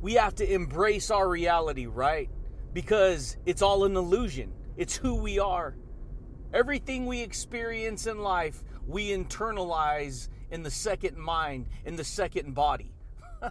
[0.00, 2.30] we have to embrace our reality, right?
[2.72, 4.52] Because it's all an illusion.
[4.76, 5.74] It's who we are.
[6.52, 12.92] Everything we experience in life, we internalize in the second mind, in the second body.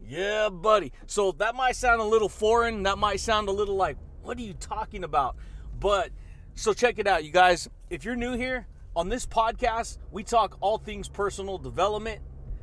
[0.00, 0.92] yeah, buddy.
[1.06, 2.84] So that might sound a little foreign.
[2.84, 5.36] That might sound a little like, what are you talking about?
[5.78, 6.10] But
[6.54, 7.68] so check it out, you guys.
[7.90, 12.22] If you're new here, on this podcast, we talk all things personal development.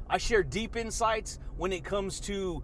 [0.10, 2.64] I share deep insights when it comes to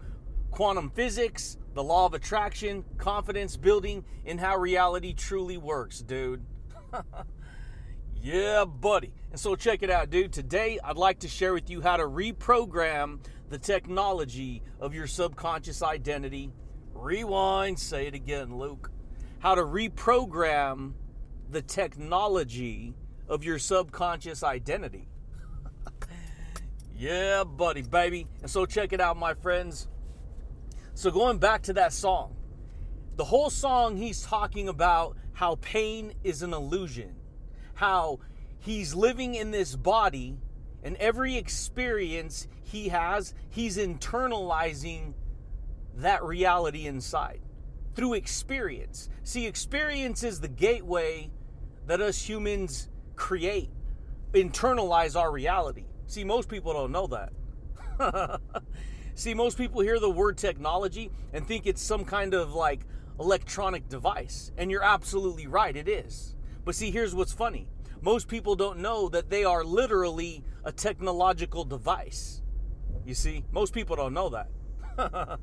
[0.50, 6.44] quantum physics, the law of attraction, confidence building, and how reality truly works, dude.
[8.22, 9.12] yeah, buddy.
[9.30, 10.32] And so check it out, dude.
[10.32, 15.82] Today, I'd like to share with you how to reprogram the technology of your subconscious
[15.82, 16.52] identity.
[16.94, 18.90] Rewind, say it again, Luke.
[19.38, 20.92] How to reprogram
[21.50, 22.94] the technology
[23.28, 25.08] of your subconscious identity.
[26.96, 28.26] yeah, buddy, baby.
[28.42, 29.88] And so check it out, my friends.
[30.94, 32.36] So going back to that song,
[33.16, 37.14] the whole song he's talking about how pain is an illusion,
[37.72, 38.18] how
[38.58, 40.36] he's living in this body,
[40.82, 45.14] and every experience he has, he's internalizing
[45.96, 47.40] that reality inside
[47.94, 49.08] through experience.
[49.24, 51.30] See, experience is the gateway
[51.86, 53.70] that us humans create,
[54.34, 55.86] internalize our reality.
[56.06, 57.06] See, most people don't know
[57.98, 58.40] that.
[59.14, 62.80] See, most people hear the word technology and think it's some kind of like
[63.20, 64.50] electronic device.
[64.56, 66.34] And you're absolutely right, it is.
[66.64, 67.68] But see, here's what's funny
[68.02, 72.40] most people don't know that they are literally a technological device.
[73.04, 74.48] You see, most people don't know that.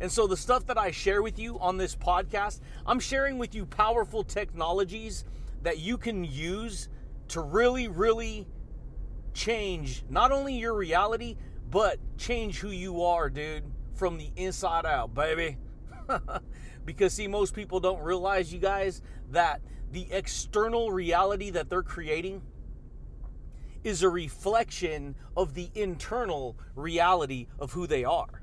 [0.00, 3.54] and so, the stuff that I share with you on this podcast, I'm sharing with
[3.54, 5.24] you powerful technologies
[5.62, 6.88] that you can use
[7.28, 8.46] to really, really
[9.34, 11.36] change not only your reality,
[11.70, 13.64] but change who you are, dude,
[13.94, 15.58] from the inside out, baby.
[16.88, 19.60] Because, see, most people don't realize, you guys, that
[19.92, 22.40] the external reality that they're creating
[23.84, 28.42] is a reflection of the internal reality of who they are.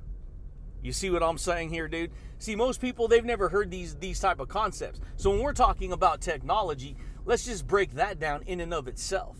[0.83, 2.11] You see what I'm saying here, dude?
[2.37, 5.01] See, most people they've never heard these these type of concepts.
[5.15, 9.37] So when we're talking about technology, let's just break that down in and of itself.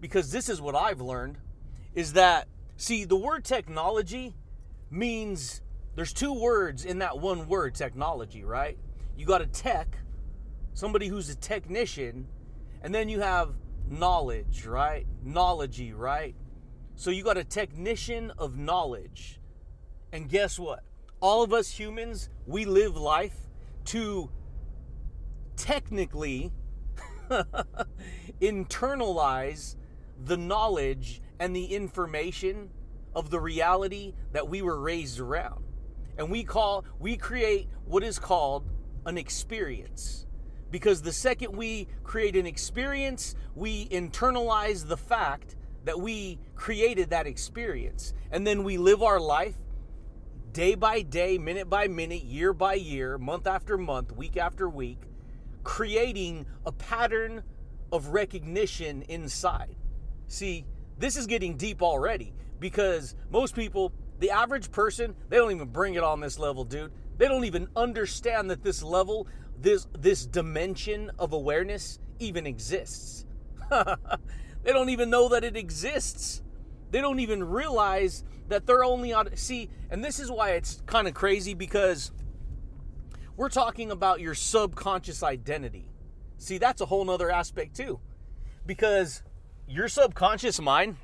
[0.00, 1.38] Because this is what I've learned
[1.96, 2.46] is that
[2.76, 4.36] see, the word technology
[4.88, 5.62] means
[5.96, 8.78] there's two words in that one word, technology, right?
[9.16, 9.98] You got a tech,
[10.72, 12.26] somebody who's a technician,
[12.82, 13.54] and then you have
[13.88, 15.06] knowledge, right?
[15.24, 16.34] Knowledgy, right?
[16.94, 19.40] So you got a technician of knowledge.
[20.12, 20.84] And guess what?
[21.20, 23.36] All of us humans, we live life
[23.86, 24.30] to
[25.56, 26.52] technically
[28.40, 29.76] internalize
[30.24, 32.70] the knowledge and the information
[33.14, 35.64] of the reality that we were raised around
[36.18, 38.64] and we call we create what is called
[39.06, 40.26] an experience.
[40.70, 47.26] Because the second we create an experience we internalize the fact that we created that
[47.26, 48.12] experience.
[48.30, 49.56] And then we live our life
[50.52, 54.98] day by day minute by minute year by year month after month week after week
[55.62, 57.42] creating a pattern
[57.92, 59.76] of recognition inside.
[60.26, 60.64] See
[60.98, 65.94] this is getting deep already because most people the average person, they don't even bring
[65.94, 66.92] it on this level, dude.
[67.18, 69.26] They don't even understand that this level,
[69.58, 73.26] this this dimension of awareness even exists.
[74.62, 76.42] They don't even know that it exists.
[76.90, 79.34] They don't even realize that they're only on.
[79.36, 82.12] See, and this is why it's kind of crazy because
[83.36, 85.88] we're talking about your subconscious identity.
[86.38, 88.00] See, that's a whole nother aspect too.
[88.66, 89.22] Because
[89.66, 90.96] your subconscious mind,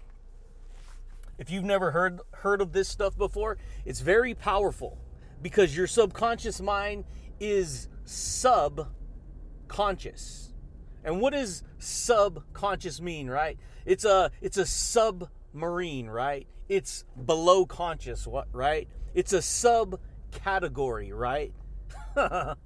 [1.38, 4.98] if you've never heard heard of this stuff before, it's very powerful
[5.42, 7.04] because your subconscious mind
[7.40, 8.86] is subconscious.
[11.04, 13.58] And what does subconscious mean, right?
[13.84, 16.46] It's a it's a submarine, right?
[16.68, 18.88] It's below conscious, what right?
[19.14, 21.52] It's a subcategory, right?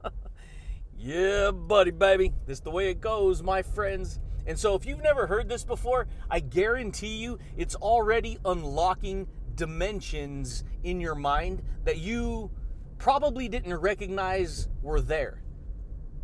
[0.96, 2.32] yeah, buddy, baby.
[2.46, 4.20] This is the way it goes, my friends.
[4.46, 10.64] And so, if you've never heard this before, I guarantee you it's already unlocking dimensions
[10.82, 12.50] in your mind that you
[12.98, 15.42] probably didn't recognize were there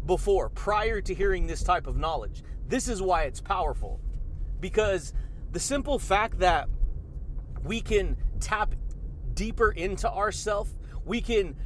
[0.04, 2.42] before, prior to hearing this type of knowledge.
[2.68, 4.00] This is why it's powerful.
[4.60, 5.12] Because
[5.52, 6.68] the simple fact that
[7.64, 8.74] we can tap
[9.34, 10.68] deeper into ourself,
[11.04, 11.56] we can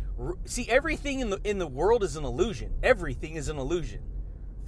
[0.45, 2.75] see everything in the in the world is an illusion.
[2.83, 4.01] Everything is an illusion.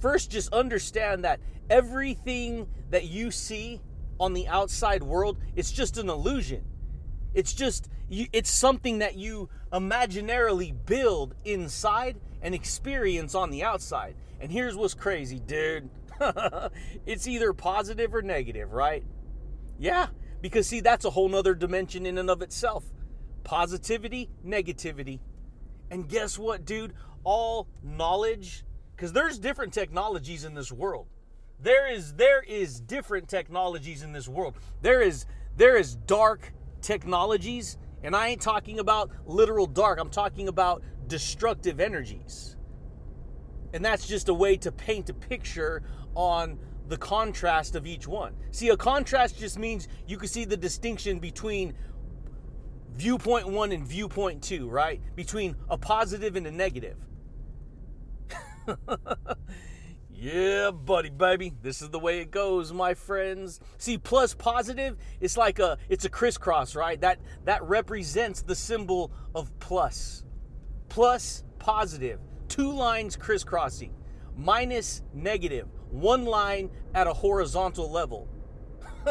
[0.03, 3.79] First just understand that everything that you see
[4.19, 6.65] on the outside world, it's just an illusion.
[7.33, 14.15] It's just it's something that you imaginarily build inside and experience on the outside.
[14.41, 15.89] And here's what's crazy, dude.
[17.05, 19.05] it's either positive or negative, right?
[19.79, 20.07] Yeah,
[20.41, 22.83] because see, that's a whole nother dimension in and of itself.
[23.45, 25.21] Positivity, negativity.
[25.89, 26.93] And guess what, dude?
[27.23, 28.65] All knowledge,
[29.03, 31.07] because there's different technologies in this world.
[31.59, 34.55] There is there is different technologies in this world.
[34.81, 35.25] There is
[35.57, 39.99] there is dark technologies, and I ain't talking about literal dark.
[39.99, 42.55] I'm talking about destructive energies.
[43.73, 45.83] And that's just a way to paint a picture
[46.15, 48.33] on the contrast of each one.
[48.51, 51.73] See, a contrast just means you can see the distinction between
[52.93, 55.01] viewpoint one and viewpoint two, right?
[55.17, 56.95] Between a positive and a negative.
[60.09, 61.53] yeah, buddy, baby.
[61.61, 63.59] This is the way it goes, my friends.
[63.77, 66.99] See, plus positive, it's like a it's a crisscross, right?
[67.01, 70.23] That that represents the symbol of plus
[70.89, 73.95] plus positive, two lines crisscrossing,
[74.37, 78.27] minus negative, one line at a horizontal level.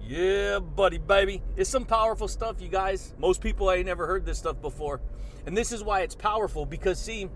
[0.00, 1.42] yeah, buddy, baby.
[1.56, 3.14] It's some powerful stuff, you guys.
[3.18, 5.02] Most people ain't never heard this stuff before.
[5.44, 7.28] And this is why it's powerful because, see,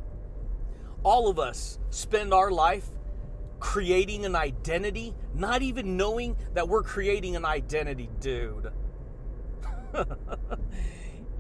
[1.05, 2.89] all of us spend our life
[3.61, 8.73] creating an identity, not even knowing that we're creating an identity, dude.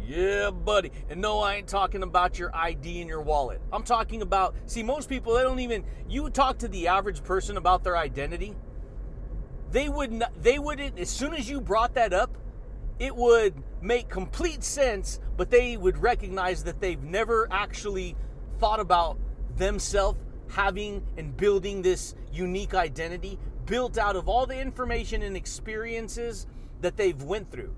[0.07, 0.93] Yeah, buddy.
[1.09, 3.61] And no, I ain't talking about your ID in your wallet.
[3.73, 7.57] I'm talking about, see, most people, they don't even, you talk to the average person
[7.57, 8.55] about their identity,
[9.71, 12.37] they would not, they wouldn't, as soon as you brought that up,
[12.99, 18.15] it would make complete sense, but they would recognize that they've never actually
[18.59, 19.19] thought about
[19.57, 20.19] themselves
[20.51, 26.47] having and building this unique identity built out of all the information and experiences
[26.81, 27.75] that they've went through.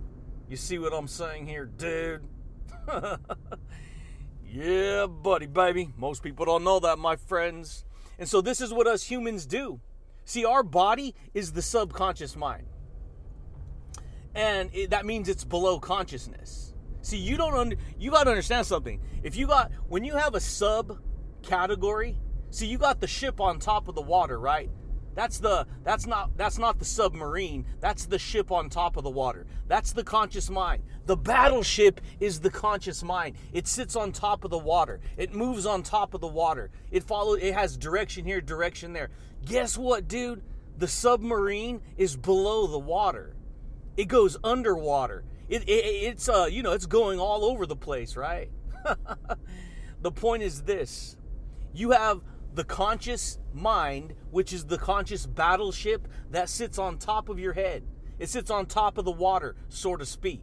[0.48, 2.22] You see what I'm saying here, dude?
[4.46, 5.90] yeah, buddy, baby.
[5.96, 7.84] Most people don't know that, my friends.
[8.18, 9.80] And so this is what us humans do.
[10.24, 12.66] See, our body is the subconscious mind.
[14.34, 16.74] And it, that means it's below consciousness.
[17.00, 19.00] See, you don't you got to understand something.
[19.22, 20.98] If you got when you have a sub
[21.46, 22.18] category,
[22.50, 24.70] see you got the ship on top of the water, right?
[25.16, 27.64] That's the that's not that's not the submarine.
[27.80, 29.46] That's the ship on top of the water.
[29.66, 30.82] That's the conscious mind.
[31.06, 33.36] The battleship is the conscious mind.
[33.54, 35.00] It sits on top of the water.
[35.16, 36.70] It moves on top of the water.
[36.90, 39.08] It follows it has direction here, direction there.
[39.46, 40.42] Guess what, dude?
[40.76, 43.34] The submarine is below the water.
[43.96, 45.24] It goes underwater.
[45.48, 48.50] It, it it's uh you know, it's going all over the place, right?
[50.02, 51.16] the point is this.
[51.76, 52.22] You have
[52.54, 57.84] the conscious mind, which is the conscious battleship that sits on top of your head.
[58.18, 60.40] It sits on top of the water, so to speak.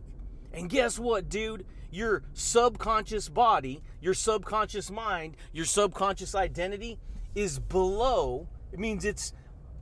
[0.54, 1.65] And guess what, dude?
[1.89, 7.00] Your subconscious body, your subconscious mind, your subconscious identity
[7.34, 8.48] is below.
[8.72, 9.34] It means it's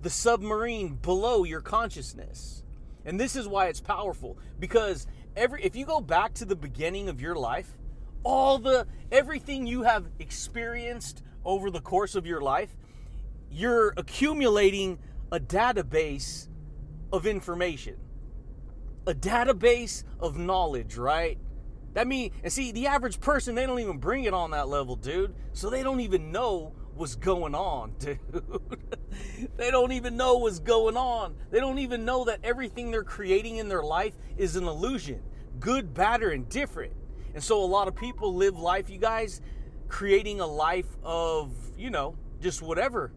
[0.01, 2.63] the submarine below your consciousness.
[3.03, 7.09] And this is why it's powerful because every if you go back to the beginning
[7.09, 7.77] of your life,
[8.23, 12.75] all the everything you have experienced over the course of your life,
[13.49, 14.99] you're accumulating
[15.31, 16.47] a database
[17.11, 17.97] of information,
[19.07, 21.37] a database of knowledge, right?
[21.93, 24.95] That mean, and see, the average person, they don't even bring it on that level,
[24.95, 25.33] dude.
[25.53, 28.19] So they don't even know what's going on, dude.
[29.57, 31.35] they don't even know what's going on.
[31.49, 35.21] They don't even know that everything they're creating in their life is an illusion
[35.59, 36.93] good, bad, or indifferent.
[37.33, 39.41] And so a lot of people live life, you guys,
[39.91, 43.11] creating a life of, you know, just whatever.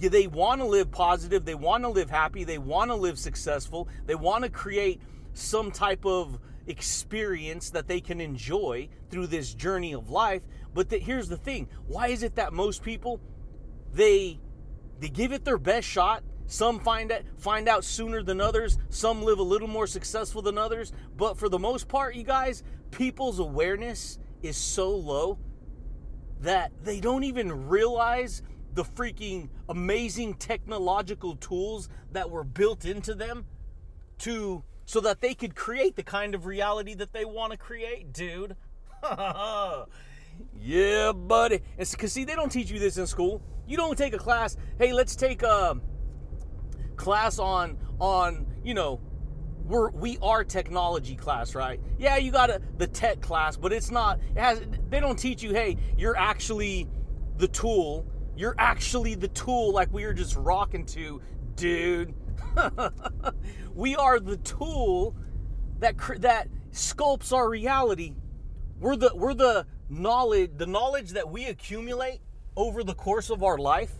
[0.00, 3.88] They want to live positive, they want to live happy, they want to live successful,
[4.04, 5.00] they want to create
[5.32, 10.42] some type of experience that they can enjoy through this journey of life.
[10.74, 13.20] But the, here's the thing why is it that most people
[13.92, 14.40] they
[14.98, 18.76] they give it their best shot some find out, find out sooner than others.
[18.88, 20.92] Some live a little more successful than others.
[21.16, 25.38] But for the most part, you guys, people's awareness is so low
[26.40, 28.42] that they don't even realize
[28.74, 33.44] the freaking amazing technological tools that were built into them
[34.18, 38.12] to so that they could create the kind of reality that they want to create,
[38.12, 38.56] dude.
[40.60, 41.60] yeah, buddy.
[41.78, 43.42] It's because see, they don't teach you this in school.
[43.66, 44.56] You don't take a class.
[44.78, 45.82] Hey, let's take a um,
[46.96, 49.00] class on on you know
[49.70, 51.80] we're we are technology class right?
[51.98, 55.42] Yeah you got a, the tech class but it's not it has they don't teach
[55.42, 56.88] you hey you're actually
[57.40, 58.06] the tool.
[58.36, 61.20] You're actually the tool like we were just rocking to
[61.56, 62.14] dude.
[63.72, 65.16] We are the tool
[65.78, 68.16] that that sculpts our reality.
[68.78, 72.20] We're the we're the knowledge the knowledge that we accumulate
[72.56, 73.92] over the course of our life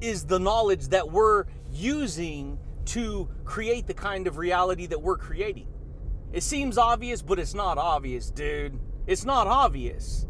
[0.00, 5.68] is the knowledge that we're using to create the kind of reality that we're creating.
[6.32, 8.78] It seems obvious, but it's not obvious, dude.
[9.06, 10.26] It's not obvious.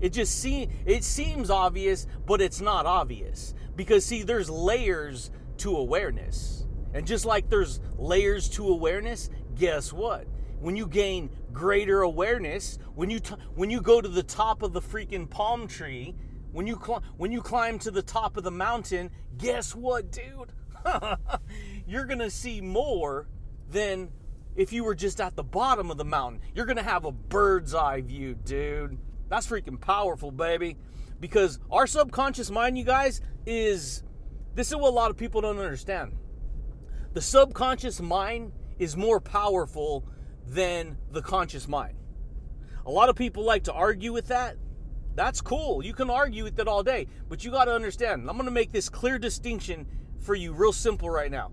[0.00, 3.54] It just seems it seems obvious, but it's not obvious.
[3.76, 6.66] Because see, there's layers to awareness.
[6.94, 10.26] And just like there's layers to awareness, guess what?
[10.60, 14.72] When you gain greater awareness, when you t- when you go to the top of
[14.72, 16.14] the freaking palm tree,
[16.50, 20.52] when you cl- when you climb to the top of the mountain, guess what, dude?
[21.92, 23.28] you're going to see more
[23.70, 24.10] than
[24.56, 26.40] if you were just at the bottom of the mountain.
[26.54, 28.98] You're going to have a bird's eye view, dude.
[29.28, 30.76] That's freaking powerful, baby.
[31.20, 34.02] Because our subconscious mind, you guys, is
[34.54, 36.16] this is what a lot of people don't understand.
[37.14, 40.04] The subconscious mind is more powerful
[40.46, 41.96] than the conscious mind.
[42.84, 44.56] A lot of people like to argue with that.
[45.14, 45.84] That's cool.
[45.84, 47.06] You can argue with it all day.
[47.28, 49.86] But you got to understand, I'm going to make this clear distinction
[50.20, 51.52] for you real simple right now.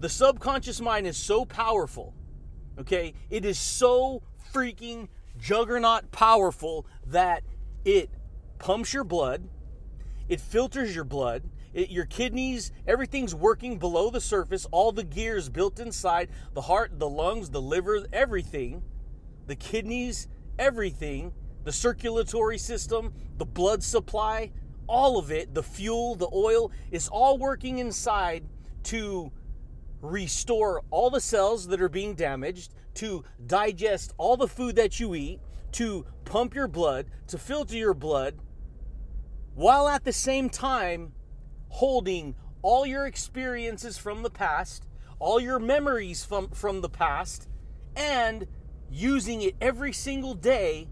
[0.00, 2.14] The subconscious mind is so powerful,
[2.78, 3.12] okay?
[3.28, 5.08] It is so freaking
[5.38, 7.42] juggernaut powerful that
[7.84, 8.08] it
[8.58, 9.46] pumps your blood,
[10.26, 11.42] it filters your blood,
[11.74, 16.98] it, your kidneys, everything's working below the surface, all the gears built inside the heart,
[16.98, 18.82] the lungs, the liver, everything,
[19.46, 21.32] the kidneys, everything,
[21.64, 24.50] the circulatory system, the blood supply,
[24.86, 28.44] all of it, the fuel, the oil, is all working inside
[28.82, 29.30] to
[30.00, 35.14] restore all the cells that are being damaged, to digest all the food that you
[35.14, 35.40] eat,
[35.72, 38.38] to pump your blood, to filter your blood,
[39.54, 41.12] while at the same time
[41.68, 44.86] holding all your experiences from the past,
[45.18, 47.48] all your memories from, from the past,
[47.94, 48.46] and
[48.90, 50.88] using it every single day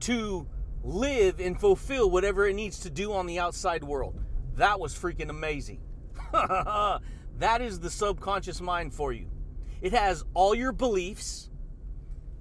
[0.00, 0.46] to
[0.82, 4.20] live and fulfill whatever it needs to do on the outside world.
[4.54, 5.80] That was freaking amazing.
[7.38, 9.28] that is the subconscious mind for you.
[9.80, 11.50] It has all your beliefs,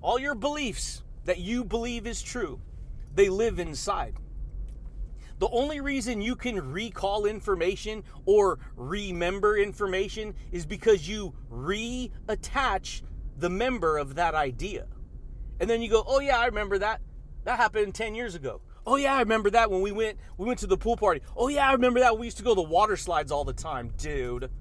[0.01, 2.61] all your beliefs that you believe is true,
[3.13, 4.15] they live inside.
[5.37, 13.01] The only reason you can recall information or remember information is because you reattach
[13.37, 14.87] the member of that idea.
[15.59, 17.01] And then you go, oh, yeah, I remember that.
[17.43, 18.61] That happened 10 years ago.
[18.87, 21.21] Oh yeah, I remember that when we went we went to the pool party.
[21.35, 23.53] Oh yeah, I remember that we used to go to the water slides all the
[23.53, 24.51] time, dude.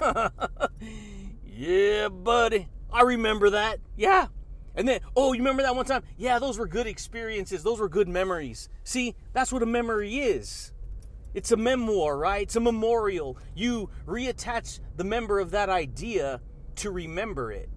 [1.44, 2.68] yeah, buddy.
[2.92, 3.80] I remember that.
[3.96, 4.26] Yeah.
[4.76, 6.02] And then, oh, you remember that one time?
[6.16, 7.62] Yeah, those were good experiences.
[7.62, 8.68] Those were good memories.
[8.82, 10.72] See, that's what a memory is.
[11.32, 12.42] It's a memoir, right?
[12.42, 13.38] It's a memorial.
[13.54, 16.40] You reattach the member of that idea
[16.76, 17.68] to remember it.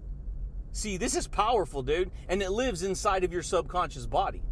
[0.72, 4.42] See, this is powerful, dude, and it lives inside of your subconscious body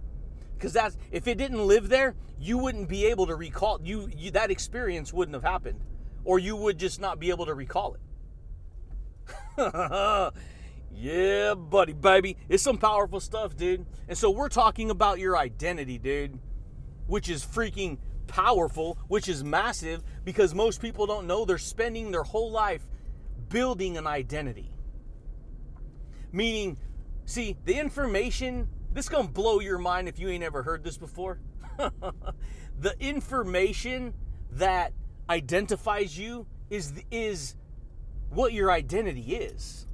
[0.57, 4.31] because that's if it didn't live there you wouldn't be able to recall you, you
[4.31, 5.81] that experience wouldn't have happened
[6.27, 8.01] or you would just not be able to recall it.
[10.99, 13.85] Yeah buddy baby it's some powerful stuff dude.
[14.09, 16.39] And so we're talking about your identity dude
[17.07, 22.23] which is freaking powerful which is massive because most people don't know they're spending their
[22.23, 22.83] whole life
[23.51, 24.73] building an identity.
[26.33, 26.79] Meaning
[27.27, 31.41] see the information this gonna blow your mind if you ain't ever heard this before.
[32.81, 34.15] the information
[34.53, 34.95] that
[35.29, 37.55] identifies you is is
[38.31, 39.87] what your identity is.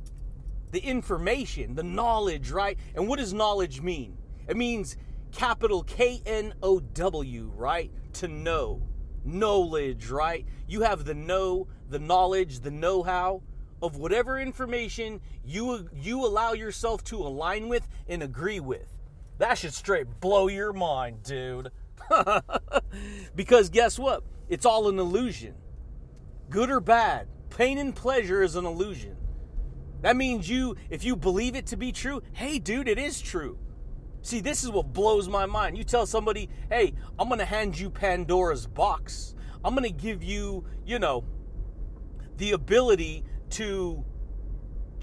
[0.70, 2.78] The information, the knowledge, right?
[2.94, 4.16] And what does knowledge mean?
[4.48, 4.96] It means
[5.32, 7.90] capital K N O W, right?
[8.14, 8.82] To know.
[9.24, 10.46] Knowledge, right?
[10.66, 13.42] You have the know, the knowledge, the know-how
[13.82, 18.88] of whatever information you you allow yourself to align with and agree with.
[19.38, 21.70] That should straight blow your mind, dude.
[23.34, 24.22] because guess what?
[24.48, 25.54] It's all an illusion.
[26.50, 29.16] Good or bad, pain and pleasure is an illusion.
[30.02, 33.58] That means you, if you believe it to be true, hey, dude, it is true.
[34.20, 35.78] See, this is what blows my mind.
[35.78, 39.34] You tell somebody, hey, I'm going to hand you Pandora's box.
[39.64, 41.24] I'm going to give you, you know,
[42.36, 44.04] the ability to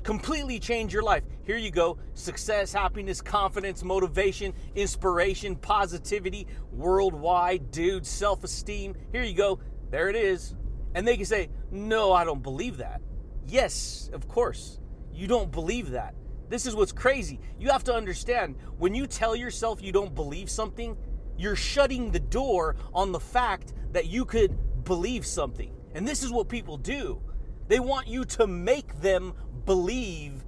[0.10, 1.22] completely change your life.
[1.44, 8.96] Here you go success, happiness, confidence, motivation, inspiration, positivity, worldwide, dude, self esteem.
[9.12, 9.60] Here you go.
[9.92, 10.56] There it is.
[10.96, 13.02] And they can say, No, I don't believe that.
[13.46, 14.80] Yes, of course.
[15.14, 16.16] You don't believe that.
[16.50, 17.40] This is what's crazy.
[17.60, 20.98] You have to understand when you tell yourself you don't believe something,
[21.38, 25.72] you're shutting the door on the fact that you could believe something.
[25.94, 27.22] And this is what people do.
[27.70, 29.34] They want you to make them
[29.66, 30.44] believe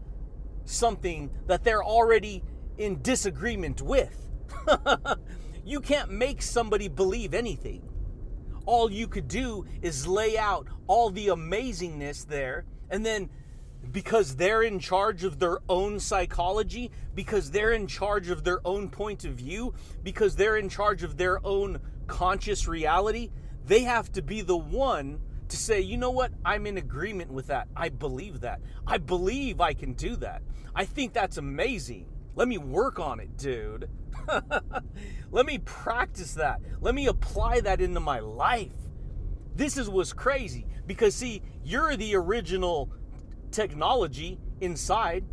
[0.66, 2.44] something that they're already
[2.80, 4.28] in disagreement with.
[5.66, 7.88] you can't make somebody believe anything.
[8.66, 13.30] All you could do is lay out all the amazingness there, and then
[13.92, 18.90] because they're in charge of their own psychology, because they're in charge of their own
[18.90, 23.30] point of view, because they're in charge of their own conscious reality,
[23.66, 25.20] they have to be the one
[25.52, 27.68] to say, you know what, I'm in agreement with that.
[27.76, 28.62] I believe that.
[28.88, 30.42] I believe I can do that.
[30.74, 32.08] I think that's amazing.
[32.36, 33.90] Let me work on it, dude.
[35.32, 36.62] Let me practice that.
[36.80, 38.74] Let me apply that into my life.
[39.56, 42.92] This is what's crazy because, see, you're the original
[43.52, 45.26] technology inside.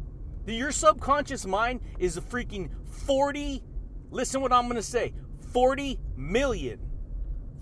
[0.46, 2.70] Your subconscious mind is a freaking
[3.06, 3.62] 40,
[4.10, 5.12] listen what I'm going to say
[5.52, 6.87] 40 million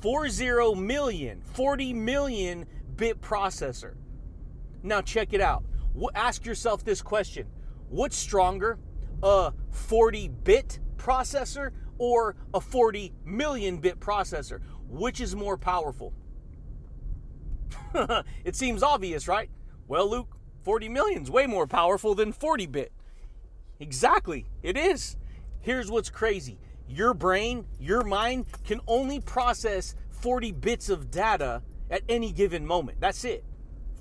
[0.00, 3.94] 40 million, 40 million bit processor.
[4.82, 5.64] Now, check it out.
[6.14, 7.46] Ask yourself this question
[7.88, 8.78] What's stronger,
[9.22, 14.60] a 40 bit processor or a 40 million bit processor?
[14.88, 16.12] Which is more powerful?
[18.44, 19.50] it seems obvious, right?
[19.88, 22.92] Well, Luke, 40 million is way more powerful than 40 bit.
[23.78, 25.16] Exactly, it is.
[25.60, 32.02] Here's what's crazy your brain, your mind can only process 40 bits of data at
[32.08, 33.00] any given moment.
[33.00, 33.44] That's it.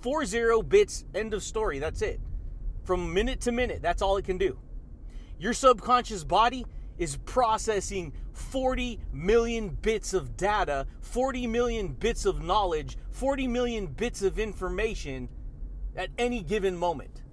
[0.01, 1.79] 40 bits, end of story.
[1.79, 2.19] That's it.
[2.83, 4.59] From minute to minute, that's all it can do.
[5.39, 6.65] Your subconscious body
[6.97, 14.21] is processing 40 million bits of data, 40 million bits of knowledge, 40 million bits
[14.21, 15.29] of information
[15.95, 17.23] at any given moment.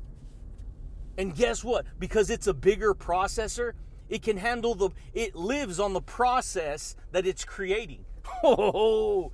[1.18, 1.84] And guess what?
[1.98, 3.72] Because it's a bigger processor,
[4.12, 8.04] it can handle the, it lives on the process that it's creating.
[8.44, 9.32] Oh,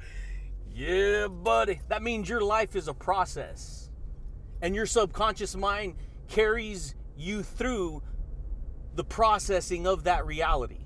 [0.70, 1.80] yeah, buddy.
[1.88, 3.90] That means your life is a process.
[4.60, 5.94] And your subconscious mind
[6.28, 8.02] carries you through
[8.94, 10.84] the processing of that reality.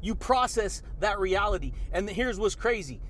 [0.00, 1.72] You process that reality.
[1.92, 3.00] And here's what's crazy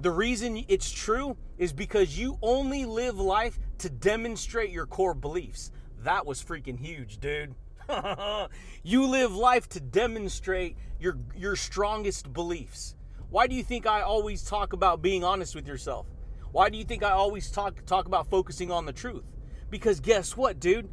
[0.00, 5.70] the reason it's true is because you only live life to demonstrate your core beliefs.
[6.00, 7.54] That was freaking huge, dude.
[8.82, 12.94] you live life to demonstrate your your strongest beliefs.
[13.30, 16.06] Why do you think I always talk about being honest with yourself?
[16.52, 19.24] Why do you think I always talk talk about focusing on the truth?
[19.70, 20.88] Because guess what, dude?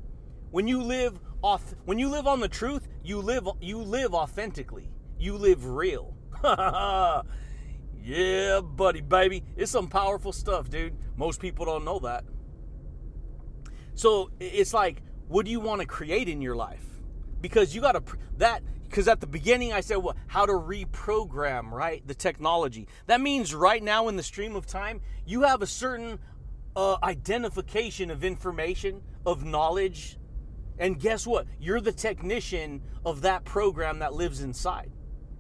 [0.52, 4.90] When you live off when you live on the truth, you live you live authentically.
[5.18, 6.16] You live real.
[8.04, 9.44] yeah, buddy, baby.
[9.58, 10.96] It's some powerful stuff, dude.
[11.18, 12.24] Most people don't know that.
[13.96, 16.89] So it's like what do you want to create in your life?
[17.42, 18.04] Because you got to
[18.38, 22.06] that because at the beginning I said well how to reprogram, right?
[22.06, 22.88] The technology.
[23.08, 26.20] That means right now in the stream of time, you have a certain
[26.76, 30.18] uh, identification of information, of knowledge,
[30.80, 31.46] and guess what?
[31.60, 34.92] You're the technician of that program that lives inside.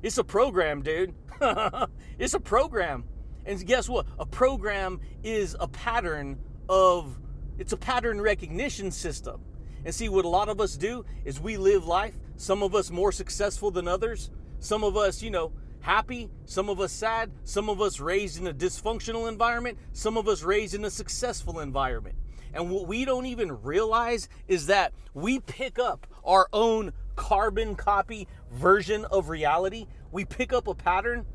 [0.03, 1.15] It's a program, dude.
[2.19, 3.05] it's a program.
[3.45, 4.05] And guess what?
[4.19, 7.17] A program is a pattern of
[7.57, 9.41] it's a pattern recognition system.
[9.85, 12.91] And see, what a lot of us do is we live life, some of us
[12.91, 17.69] more successful than others, some of us, you know, happy, some of us sad, some
[17.69, 22.15] of us raised in a dysfunctional environment, some of us raised in a successful environment.
[22.53, 28.27] And what we don't even realize is that we pick up our own carbon copy
[28.51, 29.87] version of reality.
[30.11, 31.25] We pick up a pattern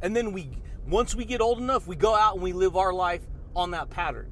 [0.00, 0.50] and then we
[0.86, 3.22] once we get old enough, we go out and we live our life
[3.56, 4.30] on that pattern.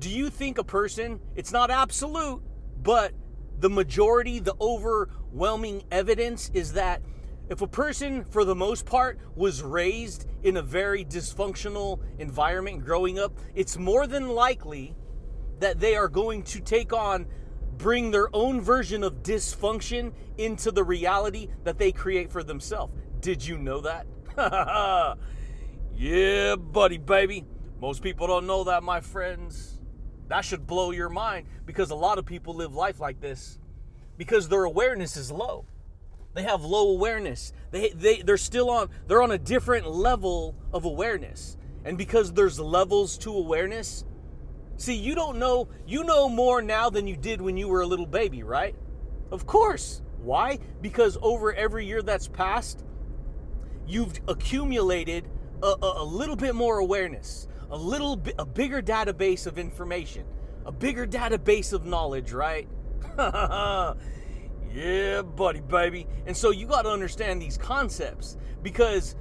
[0.00, 2.42] Do you think a person, it's not absolute,
[2.82, 3.12] but
[3.58, 7.02] the majority, the overwhelming evidence is that
[7.48, 13.18] if a person, for the most part, was raised in a very dysfunctional environment growing
[13.18, 14.94] up, it's more than likely
[15.60, 17.26] that they are going to take on,
[17.78, 22.92] bring their own version of dysfunction into the reality that they create for themselves.
[23.20, 24.06] Did you know that?
[25.96, 27.44] yeah, buddy, baby.
[27.80, 29.77] Most people don't know that, my friends.
[30.28, 33.58] That should blow your mind because a lot of people live life like this
[34.16, 35.64] because their awareness is low.
[36.34, 37.52] They have low awareness.
[37.70, 41.56] They, they, they're still on, they're on a different level of awareness.
[41.84, 44.04] And because there's levels to awareness,
[44.76, 47.86] see, you don't know, you know more now than you did when you were a
[47.86, 48.74] little baby, right?
[49.30, 50.02] Of course.
[50.18, 50.58] Why?
[50.82, 52.84] Because over every year that's passed,
[53.86, 55.24] you've accumulated
[55.62, 60.24] a, a, a little bit more awareness, a little bit, a bigger database of information,
[60.64, 62.68] a bigger database of knowledge, right?
[63.18, 63.92] yeah,
[65.22, 66.06] buddy, baby.
[66.26, 69.16] And so you got to understand these concepts because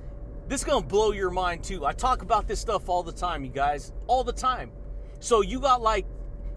[0.48, 1.86] this is going to blow your mind too.
[1.86, 4.72] I talk about this stuff all the time, you guys, all the time.
[5.20, 6.06] So you got like,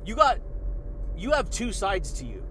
[0.04, 0.38] you got,
[1.16, 2.44] you have two sides to you.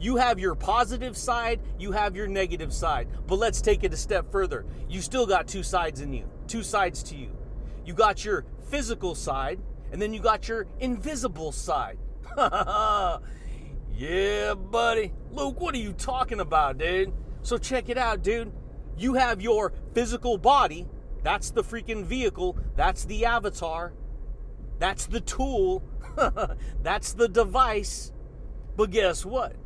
[0.00, 3.08] You have your positive side, you have your negative side.
[3.26, 4.64] But let's take it a step further.
[4.88, 7.37] You still got two sides in you, two sides to you.
[7.88, 11.96] You got your physical side, and then you got your invisible side.
[12.36, 13.16] yeah,
[14.52, 15.14] buddy.
[15.30, 17.14] Luke, what are you talking about, dude?
[17.40, 18.52] So check it out, dude.
[18.98, 20.86] You have your physical body.
[21.22, 22.58] That's the freaking vehicle.
[22.76, 23.94] That's the avatar.
[24.78, 25.82] That's the tool.
[26.82, 28.12] That's the device.
[28.76, 29.56] But guess what?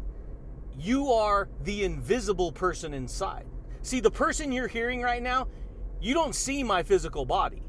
[0.78, 3.46] You are the invisible person inside.
[3.80, 5.48] See, the person you're hearing right now,
[6.00, 7.64] you don't see my physical body.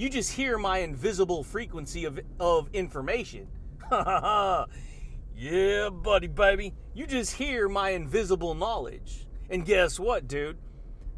[0.00, 3.48] You just hear my invisible frequency of, of information.
[3.92, 6.72] yeah, buddy, baby.
[6.94, 9.26] You just hear my invisible knowledge.
[9.50, 10.56] And guess what, dude?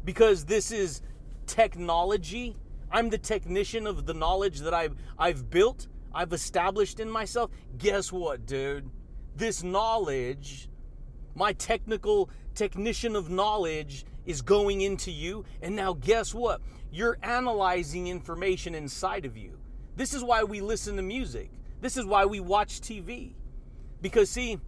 [0.03, 1.01] Because this is
[1.47, 2.57] technology,
[2.91, 7.51] I'm the technician of the knowledge that I've, I've built, I've established in myself.
[7.77, 8.89] Guess what, dude?
[9.37, 10.67] This knowledge
[11.35, 15.45] my technical technician of knowledge is going into you.
[15.61, 16.61] And now, guess what?
[16.93, 19.57] You're analyzing information inside of you.
[19.95, 21.49] This is why we listen to music.
[21.81, 23.33] This is why we watch TV.
[23.99, 24.59] Because, see,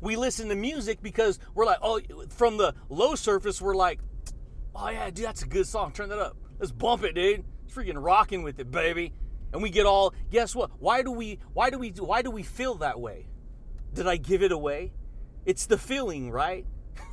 [0.00, 4.00] we listen to music because we're like, oh, from the low surface, we're like,
[4.74, 5.92] oh, yeah, dude, that's a good song.
[5.92, 6.36] Turn that up.
[6.58, 7.44] Let's bump it, dude.
[7.64, 9.12] It's freaking rocking with it, baby.
[9.52, 10.72] And we get all, guess what?
[10.80, 13.28] Why do we, why do we, why do we feel that way?
[13.94, 14.94] Did I give it away?
[15.44, 16.66] It's the feeling, right?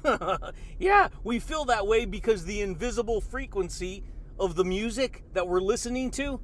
[0.80, 4.04] yeah, we feel that way because the invisible frequency
[4.40, 6.40] of the music that we're listening to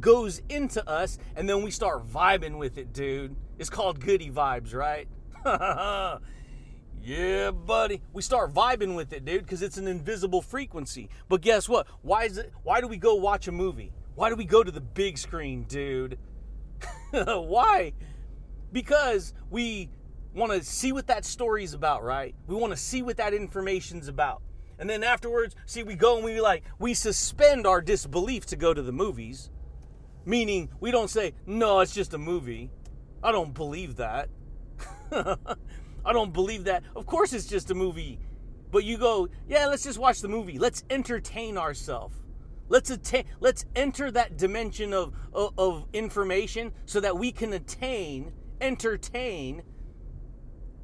[0.00, 3.36] goes into us and then we start vibing with it, dude.
[3.58, 5.08] It's called goody vibes, right?
[7.02, 8.00] yeah, buddy.
[8.12, 11.10] We start vibing with it, dude, because it's an invisible frequency.
[11.28, 11.86] But guess what?
[12.02, 13.92] Why is it why do we go watch a movie?
[14.14, 16.18] Why do we go to the big screen, dude?
[17.10, 17.92] why?
[18.72, 19.90] Because we
[20.34, 22.34] want to see what that story's about, right?
[22.46, 24.42] We want to see what that information's about.
[24.82, 28.74] And then afterwards, see, we go and we like, we suspend our disbelief to go
[28.74, 29.48] to the movies.
[30.24, 32.68] Meaning, we don't say, no, it's just a movie.
[33.22, 34.28] I don't believe that.
[35.12, 36.82] I don't believe that.
[36.96, 38.18] Of course, it's just a movie.
[38.72, 40.58] But you go, yeah, let's just watch the movie.
[40.58, 42.16] Let's entertain ourselves.
[42.68, 48.32] Let's attain, let's enter that dimension of, of, of information so that we can attain,
[48.60, 49.62] entertain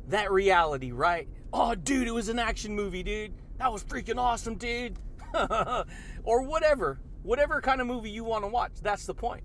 [0.06, 1.26] that reality, right?
[1.52, 3.34] Oh, dude, it was an action movie, dude.
[3.58, 4.96] That was freaking awesome, dude.
[6.24, 8.72] or whatever, whatever kind of movie you want to watch.
[8.82, 9.44] That's the point.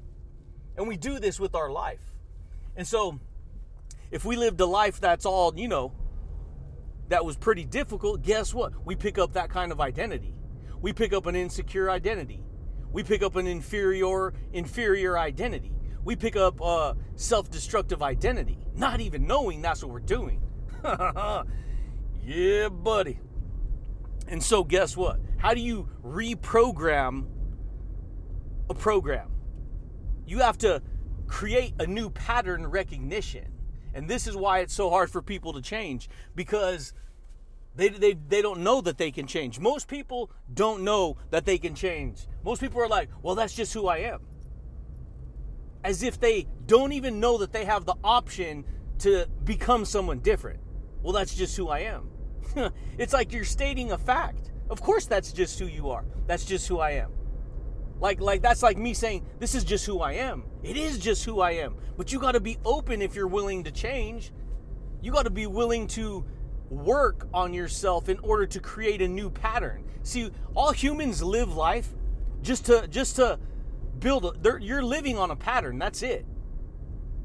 [0.77, 2.13] And we do this with our life.
[2.75, 3.19] And so,
[4.11, 5.93] if we lived a life that's all, you know,
[7.09, 8.73] that was pretty difficult, guess what?
[8.85, 10.33] We pick up that kind of identity.
[10.81, 12.43] We pick up an insecure identity.
[12.91, 15.71] We pick up an inferior inferior identity.
[16.03, 20.41] We pick up a self-destructive identity, not even knowing that's what we're doing.
[22.23, 23.19] yeah, buddy.
[24.27, 25.19] And so, guess what?
[25.37, 27.25] How do you reprogram
[28.69, 29.31] a program?
[30.25, 30.81] You have to
[31.27, 33.51] create a new pattern recognition.
[33.93, 36.93] And this is why it's so hard for people to change because
[37.75, 39.59] they, they, they don't know that they can change.
[39.59, 42.27] Most people don't know that they can change.
[42.43, 44.21] Most people are like, well, that's just who I am.
[45.83, 48.63] As if they don't even know that they have the option
[48.99, 50.59] to become someone different.
[51.01, 52.09] Well, that's just who I am.
[52.97, 54.51] it's like you're stating a fact.
[54.69, 56.05] Of course that's just who you are.
[56.27, 57.11] That's just who I am.
[57.99, 60.43] Like like that's like me saying this is just who I am.
[60.63, 61.75] It is just who I am.
[61.97, 64.31] But you got to be open if you're willing to change.
[65.01, 66.25] You got to be willing to
[66.69, 69.85] work on yourself in order to create a new pattern.
[70.03, 71.89] See, all humans live life
[72.41, 73.39] just to just to
[73.99, 75.79] build a, you're living on a pattern.
[75.79, 76.25] That's it.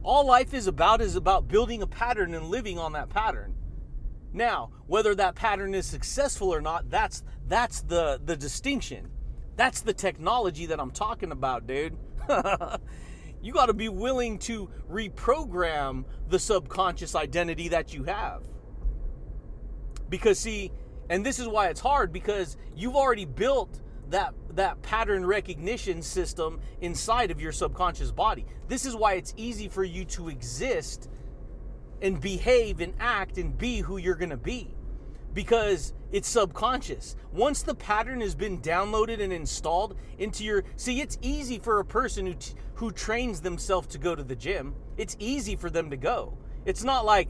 [0.02, 3.54] All life is about is about building a pattern and living on that pattern.
[4.38, 9.10] Now, whether that pattern is successful or not, that's that's the the distinction.
[9.56, 11.96] That's the technology that I'm talking about, dude.
[13.42, 18.44] you got to be willing to reprogram the subconscious identity that you have.
[20.08, 20.70] Because see,
[21.10, 23.80] and this is why it's hard because you've already built
[24.10, 28.46] that that pattern recognition system inside of your subconscious body.
[28.68, 31.10] This is why it's easy for you to exist
[32.00, 34.74] and behave and act and be who you're going to be
[35.34, 37.16] because it's subconscious.
[37.32, 41.84] Once the pattern has been downloaded and installed into your see it's easy for a
[41.84, 44.74] person who t- who trains themselves to go to the gym.
[44.96, 46.38] It's easy for them to go.
[46.64, 47.28] It's not like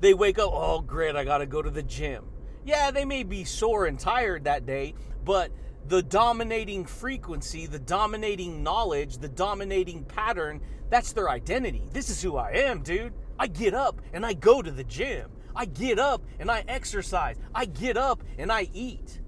[0.00, 2.24] they wake up, "Oh, great, I got to go to the gym."
[2.64, 4.94] Yeah, they may be sore and tired that day,
[5.24, 5.52] but
[5.86, 11.88] the dominating frequency, the dominating knowledge, the dominating pattern, that's their identity.
[11.92, 13.14] This is who I am, dude.
[13.38, 15.30] I get up and I go to the gym.
[15.54, 17.36] I get up and I exercise.
[17.54, 19.20] I get up and I eat.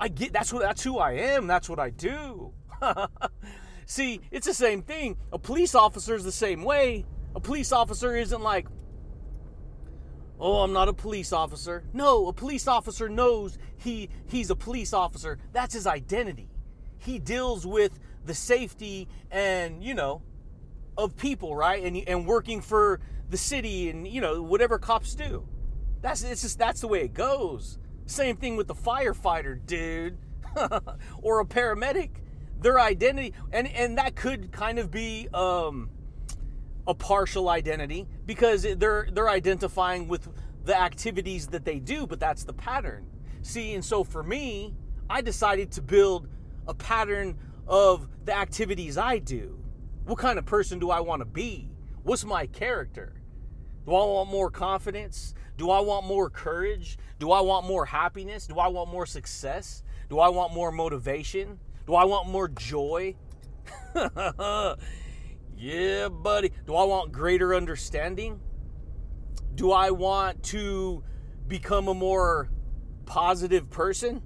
[0.00, 1.46] I get that's what that's who I am.
[1.46, 2.52] That's what I do.
[3.86, 5.16] See, it's the same thing.
[5.32, 7.06] A police officer is the same way.
[7.34, 8.66] A police officer isn't like,
[10.38, 14.92] "Oh, I'm not a police officer." No, a police officer knows he he's a police
[14.92, 15.38] officer.
[15.52, 16.50] That's his identity.
[16.98, 20.22] He deals with the safety and, you know,
[20.96, 21.82] of people, right?
[21.82, 23.00] And and working for
[23.30, 25.46] the city and you know whatever cops do.
[26.00, 27.78] That's it's just that's the way it goes.
[28.06, 30.18] Same thing with the firefighter, dude,
[31.22, 32.10] or a paramedic.
[32.60, 35.90] Their identity, and and that could kind of be um,
[36.86, 40.28] a partial identity because they're they're identifying with
[40.64, 43.06] the activities that they do, but that's the pattern.
[43.42, 44.74] See, and so for me,
[45.08, 46.28] I decided to build
[46.66, 49.62] a pattern of the activities I do.
[50.04, 51.70] What kind of person do I want to be?
[52.02, 53.17] What's my character?
[53.88, 55.34] Do I want more confidence?
[55.56, 56.98] Do I want more courage?
[57.18, 58.46] Do I want more happiness?
[58.46, 59.82] Do I want more success?
[60.10, 61.58] Do I want more motivation?
[61.86, 63.14] Do I want more joy?
[65.56, 66.52] yeah, buddy.
[66.66, 68.40] Do I want greater understanding?
[69.54, 71.02] Do I want to
[71.46, 72.50] become a more
[73.06, 74.20] positive person?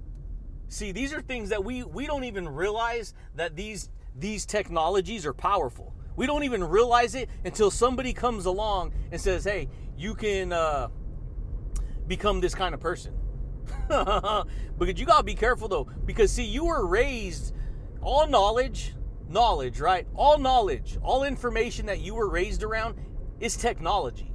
[0.67, 5.33] See, these are things that we we don't even realize that these these technologies are
[5.33, 5.92] powerful.
[6.15, 10.89] We don't even realize it until somebody comes along and says, "Hey, you can uh,
[12.07, 13.13] become this kind of person."
[13.87, 17.53] because you gotta be careful though, because see, you were raised
[18.01, 18.93] all knowledge,
[19.29, 20.05] knowledge, right?
[20.15, 22.95] All knowledge, all information that you were raised around
[23.39, 24.31] is technology.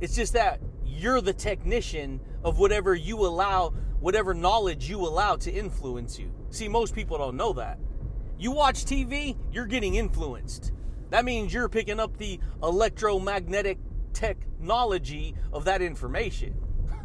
[0.00, 5.50] It's just that you're the technician of whatever you allow, whatever knowledge you allow to
[5.50, 6.32] influence you.
[6.50, 7.78] See, most people don't know that.
[8.38, 10.72] You watch TV, you're getting influenced.
[11.10, 13.78] That means you're picking up the electromagnetic
[14.12, 16.54] technology of that information.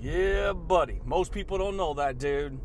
[0.00, 1.00] yeah, buddy.
[1.04, 2.58] Most people don't know that, dude.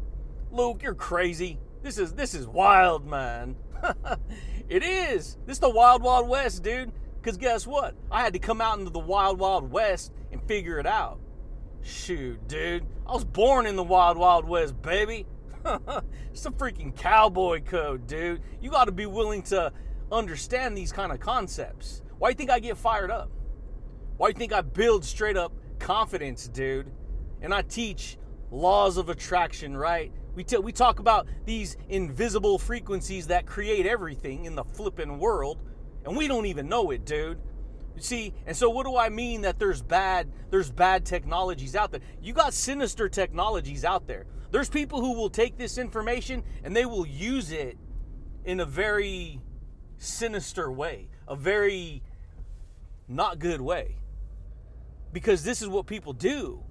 [0.52, 1.60] Luke, you're crazy.
[1.84, 3.56] This is this is wild, man.
[4.70, 5.38] it is.
[5.46, 6.92] This is the wild wild west, dude.
[7.22, 7.96] Cause guess what?
[8.10, 11.20] I had to come out into the wild wild west and figure it out.
[11.82, 12.86] Shoot, dude.
[13.06, 15.26] I was born in the wild wild west, baby.
[16.32, 18.42] it's a freaking cowboy code, dude.
[18.62, 19.72] You got to be willing to
[20.12, 22.02] understand these kind of concepts.
[22.18, 23.30] Why do you think I get fired up?
[24.18, 26.92] Why do you think I build straight up confidence, dude?
[27.42, 28.18] And I teach
[28.52, 30.12] laws of attraction, right?
[30.36, 35.60] We, t- we talk about these invisible frequencies that create everything in the flipping world,
[36.06, 37.40] and we don't even know it, dude.
[37.96, 41.92] You see, and so what do I mean that there's bad there's bad technologies out
[41.92, 42.02] there?
[42.22, 44.26] You got sinister technologies out there.
[44.52, 47.78] There's people who will take this information and they will use it
[48.46, 49.40] in a very
[49.98, 52.02] sinister way, a very
[53.08, 53.98] not good way.
[55.12, 56.64] Because this is what people do.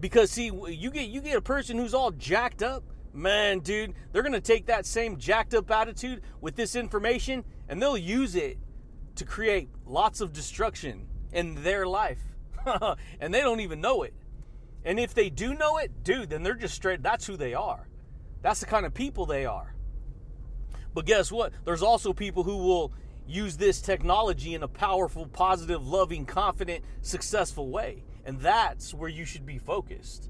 [0.00, 2.82] Because see, you get you get a person who's all jacked up,
[3.12, 7.80] man, dude, they're going to take that same jacked up attitude with this information and
[7.80, 8.58] they'll use it
[9.16, 12.20] to create lots of destruction in their life.
[13.20, 14.14] and they don't even know it.
[14.84, 17.88] And if they do know it, dude, then they're just straight, that's who they are.
[18.42, 19.74] That's the kind of people they are.
[20.94, 21.52] But guess what?
[21.64, 22.92] There's also people who will
[23.26, 28.04] use this technology in a powerful, positive, loving, confident, successful way.
[28.24, 30.28] And that's where you should be focused.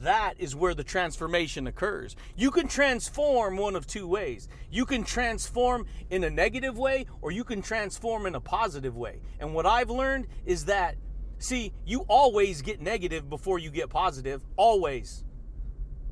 [0.00, 2.16] That is where the transformation occurs.
[2.36, 4.48] You can transform one of two ways.
[4.68, 9.20] You can transform in a negative way or you can transform in a positive way.
[9.38, 10.96] And what I've learned is that,
[11.42, 14.44] see, you always get negative before you get positive.
[14.56, 15.24] Always.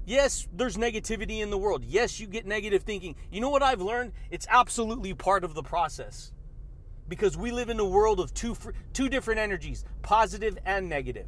[0.05, 1.85] Yes, there's negativity in the world.
[1.85, 3.15] Yes, you get negative thinking.
[3.31, 4.13] You know what I've learned?
[4.31, 6.33] It's absolutely part of the process.
[7.09, 8.57] Because we live in a world of two
[8.93, 11.27] two different energies, positive and negative.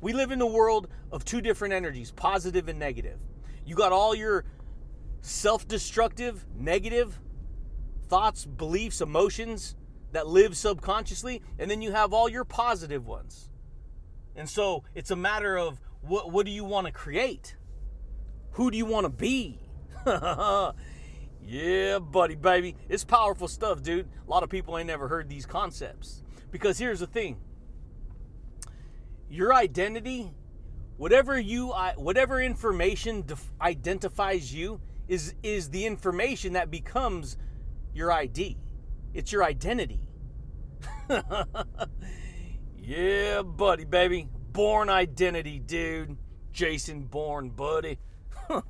[0.00, 3.18] We live in a world of two different energies, positive and negative.
[3.64, 4.44] You got all your
[5.22, 7.18] self-destructive, negative
[8.08, 9.74] thoughts, beliefs, emotions
[10.14, 13.50] that live subconsciously, and then you have all your positive ones.
[14.34, 17.56] And so it's a matter of what what do you want to create?
[18.52, 19.58] Who do you want to be?
[21.42, 22.76] yeah, buddy, baby.
[22.88, 24.08] It's powerful stuff, dude.
[24.26, 26.22] A lot of people ain't never heard these concepts.
[26.50, 27.38] Because here's the thing.
[29.28, 30.30] Your identity,
[30.96, 37.36] whatever you whatever information def- identifies you is is the information that becomes
[37.92, 38.56] your ID.
[39.14, 40.00] It's your identity.
[42.76, 44.28] yeah, buddy, baby.
[44.52, 46.18] Bourne Identity, dude.
[46.52, 47.98] Jason Bourne, buddy.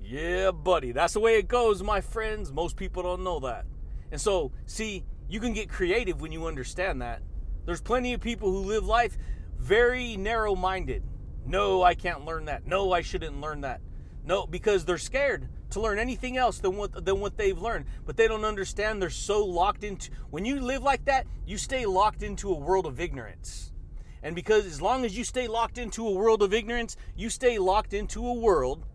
[0.00, 0.92] yeah, buddy.
[0.92, 2.52] That's the way it goes, my friends.
[2.52, 3.66] Most people don't know that.
[4.10, 7.22] And so, see, you can get creative when you understand that.
[7.66, 9.16] There's plenty of people who live life
[9.58, 11.02] very narrow minded.
[11.46, 12.66] No, I can't learn that.
[12.66, 13.80] No, I shouldn't learn that.
[14.24, 17.86] No, because they're scared to learn anything else than what than what they've learned.
[18.06, 21.84] But they don't understand they're so locked into when you live like that, you stay
[21.84, 23.72] locked into a world of ignorance.
[24.22, 27.58] And because as long as you stay locked into a world of ignorance, you stay
[27.58, 28.86] locked into a world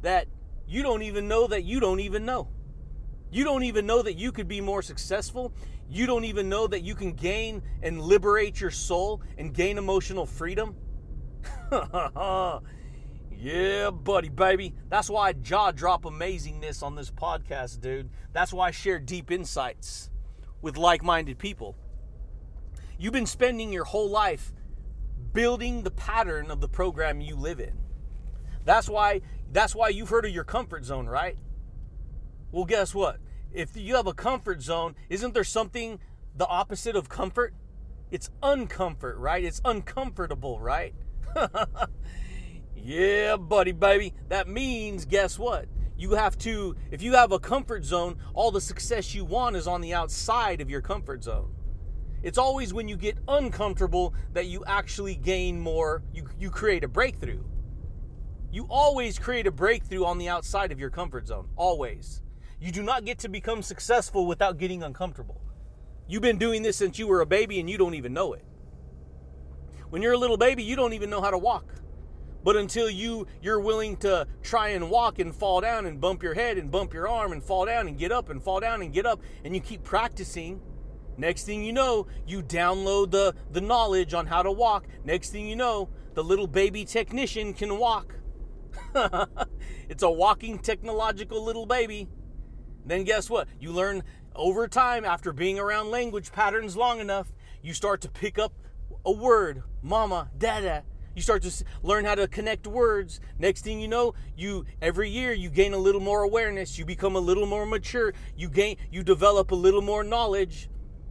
[0.00, 0.26] that
[0.66, 2.48] you don't even know that you don't even know.
[3.30, 5.52] You don't even know that you could be more successful.
[5.88, 10.24] You don't even know that you can gain and liberate your soul and gain emotional
[10.24, 10.74] freedom.
[13.40, 14.74] yeah, buddy, baby.
[14.90, 18.10] That's why I jaw drop amazingness on this podcast, dude.
[18.32, 20.10] That's why I share deep insights
[20.60, 21.74] with like minded people.
[22.98, 24.52] You've been spending your whole life
[25.32, 27.78] building the pattern of the program you live in.
[28.66, 31.36] That's why that's why you've heard of your comfort zone, right?
[32.52, 33.20] Well, guess what?
[33.52, 35.98] If you have a comfort zone, isn't there something
[36.36, 37.54] the opposite of comfort?
[38.10, 39.42] It's uncomfort, right?
[39.42, 40.94] It's uncomfortable, right?
[42.82, 44.14] yeah, buddy, baby.
[44.28, 45.66] That means, guess what?
[45.96, 49.66] You have to, if you have a comfort zone, all the success you want is
[49.66, 51.54] on the outside of your comfort zone.
[52.22, 56.88] It's always when you get uncomfortable that you actually gain more, you, you create a
[56.88, 57.42] breakthrough.
[58.50, 61.48] You always create a breakthrough on the outside of your comfort zone.
[61.56, 62.22] Always.
[62.58, 65.40] You do not get to become successful without getting uncomfortable.
[66.08, 68.44] You've been doing this since you were a baby and you don't even know it.
[69.90, 71.74] When you're a little baby, you don't even know how to walk.
[72.42, 76.34] But until you you're willing to try and walk and fall down and bump your
[76.34, 78.92] head and bump your arm and fall down and get up and fall down and
[78.92, 80.60] get up and you keep practicing,
[81.20, 84.86] Next thing you know, you download the, the knowledge on how to walk.
[85.04, 88.14] Next thing you know, the little baby technician can walk.
[89.90, 92.08] it's a walking technological little baby.
[92.86, 93.48] Then guess what?
[93.60, 94.02] You learn
[94.34, 98.54] over time, after being around language patterns long enough, you start to pick up
[99.04, 100.84] a word, mama, dada.
[101.20, 103.20] You start to learn how to connect words.
[103.38, 107.14] Next thing you know, you every year you gain a little more awareness, you become
[107.14, 110.70] a little more mature, you gain you develop a little more knowledge.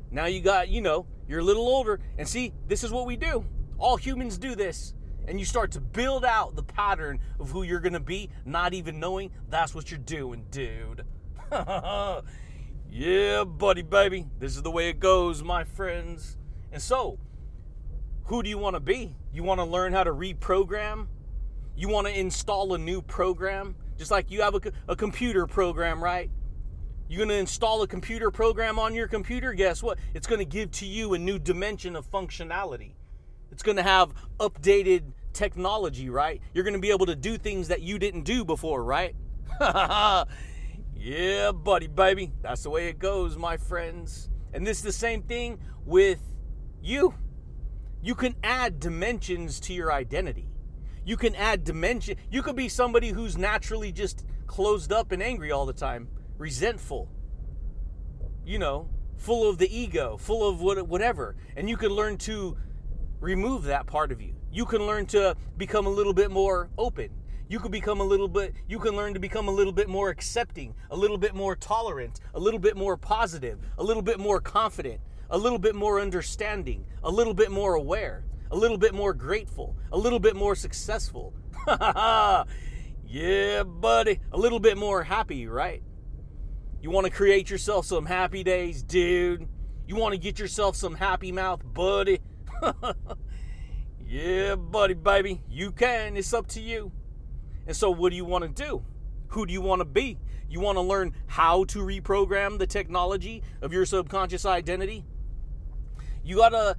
[0.09, 1.99] Now you got, you know, you're a little older.
[2.17, 3.45] And see, this is what we do.
[3.77, 4.95] All humans do this.
[5.27, 8.99] And you start to build out the pattern of who you're to be, not even
[8.99, 11.05] knowing that's what you're doing, dude.
[12.89, 14.25] yeah, buddy, baby.
[14.39, 16.35] This is the way it goes, my friends.
[16.71, 17.19] And so,
[18.23, 19.15] who do you want to be?
[19.31, 21.07] You want to learn how to reprogram?
[21.75, 23.75] You want to install a new program?
[23.97, 26.29] Just like you have a, a computer program, right?
[27.07, 29.53] You're going to install a computer program on your computer.
[29.53, 29.97] Guess what?
[30.13, 32.93] It's going to give to you a new dimension of functionality.
[33.51, 36.41] It's going to have updated technology, right?
[36.53, 39.15] You're going to be able to do things that you didn't do before, right?
[40.95, 42.31] yeah, buddy, baby.
[42.41, 44.29] That's the way it goes, my friends.
[44.53, 46.19] And this is the same thing with
[46.81, 47.13] you.
[48.01, 50.47] You can add dimensions to your identity.
[51.05, 52.17] You can add dimension.
[52.31, 57.09] You could be somebody who's naturally just closed up and angry all the time resentful,
[58.45, 61.35] you know, full of the ego, full of whatever.
[61.57, 62.57] And you can learn to
[63.19, 64.33] remove that part of you.
[64.51, 67.09] You can learn to become a little bit more open.
[67.49, 70.09] You can become a little bit, you can learn to become a little bit more
[70.09, 74.39] accepting, a little bit more tolerant, a little bit more positive, a little bit more
[74.39, 79.13] confident, a little bit more understanding, a little bit more aware, a little bit more
[79.13, 81.33] grateful, a little bit more successful.
[81.67, 85.83] yeah, buddy, a little bit more happy, right?
[86.81, 89.47] You want to create yourself some happy days, dude.
[89.85, 92.19] You want to get yourself some happy mouth, buddy.
[94.05, 95.41] yeah, buddy, baby.
[95.49, 96.15] You can.
[96.15, 96.91] It's up to you.
[97.67, 98.83] And so, what do you want to do?
[99.29, 100.17] Who do you want to be?
[100.49, 105.05] You want to learn how to reprogram the technology of your subconscious identity?
[106.29, 106.77] You got to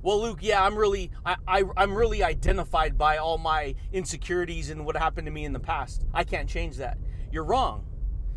[0.00, 4.86] well luke yeah i'm really I, I i'm really identified by all my insecurities and
[4.86, 6.06] what happened to me in the past.
[6.14, 6.96] I can't change that.
[7.30, 7.84] You're wrong.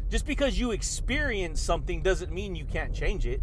[0.10, 3.42] Just because you experience something doesn't mean you can't change it.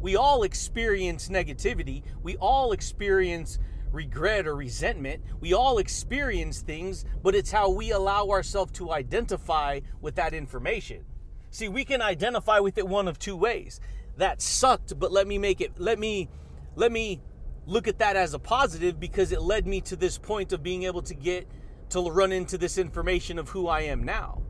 [0.00, 2.04] We all experience negativity.
[2.22, 3.58] We all experience
[3.92, 5.24] regret or resentment.
[5.40, 11.04] We all experience things but it's how we allow ourselves to identify with that information.
[11.50, 13.78] See we can identify with it one of two ways.
[14.16, 16.30] That sucked but let me make it let me
[16.76, 17.20] let me
[17.66, 20.84] look at that as a positive because it led me to this point of being
[20.84, 21.48] able to get
[21.88, 24.42] to run into this information of who I am now.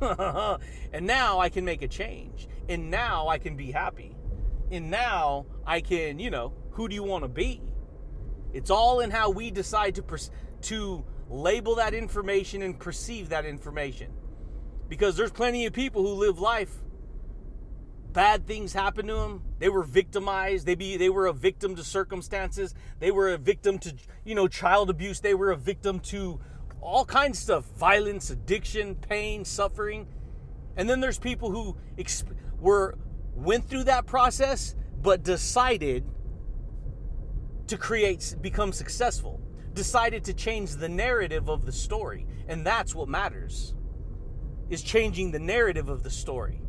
[0.92, 2.46] and now I can make a change.
[2.68, 4.16] And now I can be happy.
[4.70, 7.62] And now I can, you know, who do you want to be?
[8.52, 10.04] It's all in how we decide to
[10.62, 14.12] to label that information and perceive that information.
[14.88, 16.83] Because there's plenty of people who live life
[18.14, 19.42] bad things happened to them.
[19.58, 20.64] They were victimized.
[20.64, 22.74] They be they were a victim to circumstances.
[23.00, 23.94] They were a victim to
[24.24, 25.20] you know child abuse.
[25.20, 26.40] They were a victim to
[26.80, 30.06] all kinds of stuff: violence, addiction, pain, suffering.
[30.76, 32.96] And then there's people who exp- were
[33.34, 36.04] went through that process but decided
[37.66, 39.40] to create become successful.
[39.74, 43.74] Decided to change the narrative of the story, and that's what matters.
[44.70, 46.63] Is changing the narrative of the story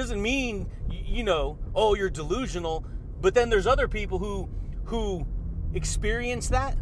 [0.00, 2.86] doesn't mean you know oh you're delusional
[3.20, 4.48] but then there's other people who
[4.84, 5.26] who
[5.74, 6.78] experience that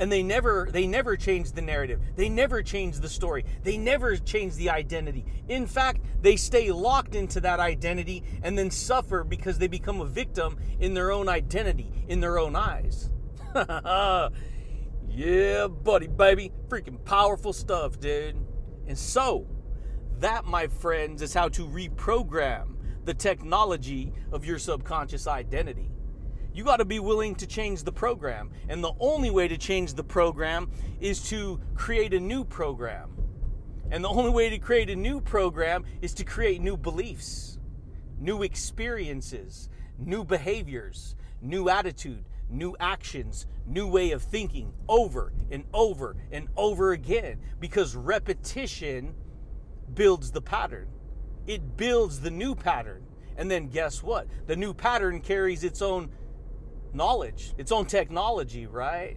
[0.00, 2.00] and they never they never change the narrative.
[2.16, 3.44] They never change the story.
[3.62, 5.26] They never change the identity.
[5.46, 10.06] In fact they stay locked into that identity and then suffer because they become a
[10.06, 13.10] victim in their own identity in their own eyes.
[15.12, 16.52] Yeah buddy baby.
[16.68, 18.36] Freaking powerful stuff dude.
[18.86, 19.46] And so
[20.20, 25.90] that, my friends, is how to reprogram the technology of your subconscious identity.
[26.52, 28.50] You got to be willing to change the program.
[28.68, 33.16] And the only way to change the program is to create a new program.
[33.90, 37.58] And the only way to create a new program is to create new beliefs,
[38.18, 39.68] new experiences,
[39.98, 46.92] new behaviors, new attitude, new actions, new way of thinking over and over and over
[46.92, 47.40] again.
[47.58, 49.14] Because repetition
[49.94, 50.88] builds the pattern.
[51.46, 53.06] It builds the new pattern.
[53.36, 54.26] And then guess what?
[54.46, 56.10] The new pattern carries its own
[56.92, 59.16] knowledge, its own technology, right?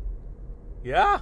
[0.84, 1.20] Yeah?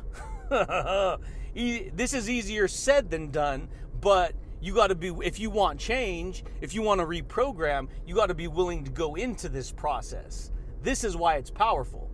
[1.53, 6.43] this is easier said than done, but you got to be, if you want change,
[6.61, 10.51] if you want to reprogram, you got to be willing to go into this process.
[10.83, 12.10] This is why it's powerful.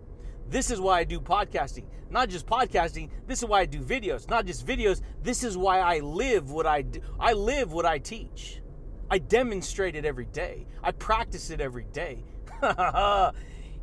[0.48, 1.84] This is why I do podcasting.
[2.10, 4.28] Not just podcasting, this is why I do videos.
[4.30, 7.00] Not just videos, this is why I live what I do.
[7.20, 8.62] I live what I teach.
[9.10, 10.66] I demonstrate it every day.
[10.82, 12.24] I practice it every day.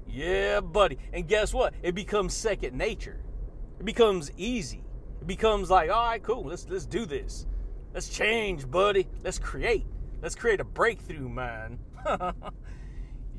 [0.08, 0.98] yeah, buddy.
[1.14, 1.76] And guess what?
[1.84, 3.20] It becomes second nature.
[3.80, 4.84] It becomes easy.
[5.22, 6.46] It becomes like, all right, cool.
[6.46, 7.46] Let's let's do this.
[7.94, 9.08] Let's change, buddy.
[9.24, 9.86] Let's create.
[10.22, 11.80] Let's create a breakthrough, man.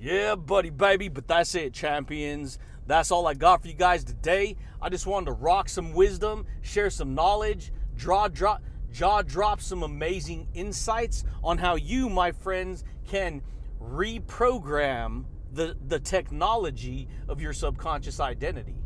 [0.00, 1.08] yeah, buddy, baby.
[1.08, 2.58] But that's it, champions.
[2.86, 4.56] That's all I got for you guys today.
[4.80, 8.62] I just wanted to rock some wisdom, share some knowledge, draw drop
[8.92, 13.42] jaw drop some amazing insights on how you, my friends, can
[13.80, 18.76] reprogram the, the technology of your subconscious identity.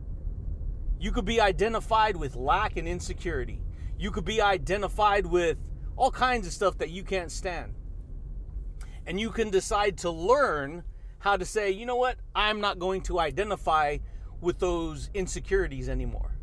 [0.99, 3.63] You could be identified with lack and insecurity.
[3.99, 5.59] You could be identified with
[5.97, 7.75] all kinds of stuff that you can't stand.
[9.07, 10.85] And you can decide to learn
[11.21, 13.99] how to say, you know what, I'm not going to identify
[14.41, 16.37] with those insecurities anymore.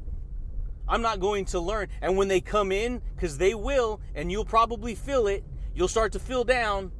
[0.87, 1.89] I'm not going to learn.
[2.01, 5.43] And when they come in, because they will, and you'll probably feel it,
[5.75, 6.91] you'll start to feel down,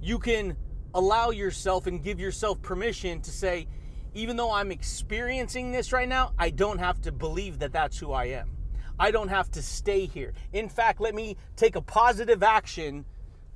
[0.00, 0.56] you can
[0.94, 3.66] allow yourself and give yourself permission to say,
[4.14, 8.12] even though I'm experiencing this right now, I don't have to believe that that's who
[8.12, 8.56] I am.
[8.98, 10.32] I don't have to stay here.
[10.52, 13.04] In fact, let me take a positive action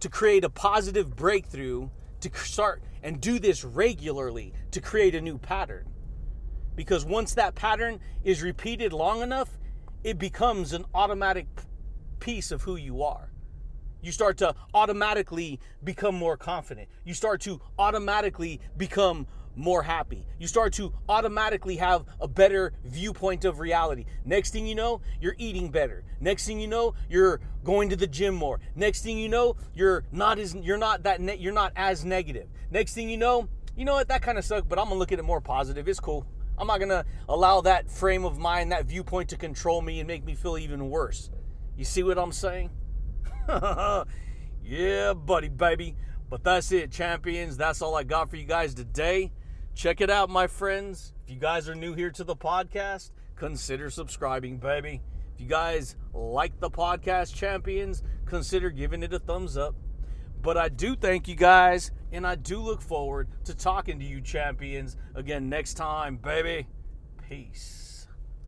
[0.00, 1.88] to create a positive breakthrough
[2.20, 5.86] to start and do this regularly to create a new pattern.
[6.74, 9.50] Because once that pattern is repeated long enough,
[10.02, 11.46] it becomes an automatic
[12.18, 13.30] piece of who you are.
[14.02, 16.88] You start to automatically become more confident.
[17.04, 19.26] You start to automatically become
[19.56, 20.26] more happy.
[20.38, 24.04] You start to automatically have a better viewpoint of reality.
[24.24, 26.04] Next thing you know, you're eating better.
[26.20, 28.60] Next thing you know, you're going to the gym more.
[28.74, 32.48] Next thing you know, you're not as you're not that ne- you're not as negative.
[32.70, 35.12] Next thing you know, you know what that kind of sucked, but I'm gonna look
[35.12, 35.88] at it more positive.
[35.88, 36.26] It's cool.
[36.56, 40.24] I'm not gonna allow that frame of mind, that viewpoint to control me and make
[40.24, 41.30] me feel even worse.
[41.76, 42.70] You see what I'm saying?
[43.48, 45.96] yeah, buddy, baby.
[46.30, 47.56] But that's it, champions.
[47.56, 49.32] That's all I got for you guys today.
[49.74, 51.12] Check it out, my friends.
[51.24, 55.02] If you guys are new here to the podcast, consider subscribing, baby.
[55.34, 59.74] If you guys like the podcast, champions, consider giving it a thumbs up.
[60.40, 64.20] But I do thank you guys, and I do look forward to talking to you,
[64.20, 66.68] champions, again next time, baby.
[67.28, 67.83] Peace.